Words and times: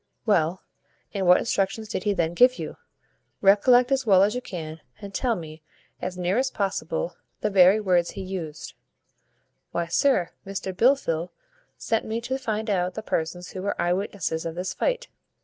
"Well, 0.25 0.63
and 1.13 1.27
what 1.27 1.37
instructions 1.37 1.87
did 1.87 2.05
he 2.05 2.13
then 2.15 2.33
give 2.33 2.57
you? 2.57 2.77
Recollect 3.39 3.91
as 3.91 4.03
well 4.03 4.23
as 4.23 4.33
you 4.33 4.41
can, 4.41 4.81
and 4.99 5.13
tell 5.13 5.35
me, 5.35 5.61
as 6.01 6.17
near 6.17 6.39
as 6.39 6.49
possible, 6.49 7.17
the 7.41 7.51
very 7.51 7.79
words 7.79 8.09
he 8.09 8.21
used." 8.23 8.73
"Why, 9.71 9.85
sir, 9.85 10.31
Mr 10.43 10.75
Blifil 10.75 11.29
sent 11.77 12.03
me 12.05 12.19
to 12.21 12.39
find 12.39 12.67
out 12.67 12.95
the 12.95 13.03
persons 13.03 13.51
who 13.51 13.61
were 13.61 13.79
eye 13.79 13.93
witnesses 13.93 14.43
of 14.43 14.55
this 14.55 14.73
fight. 14.73 15.07